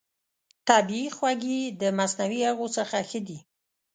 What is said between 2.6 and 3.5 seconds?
څخه ښه دي.